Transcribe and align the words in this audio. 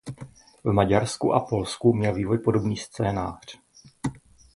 V 0.63 0.71
Maďarsku 0.71 1.33
a 1.33 1.39
Polsku 1.39 1.93
měl 1.93 2.13
vývoj 2.13 2.37
podobný 2.39 2.77
scénář. 2.77 3.59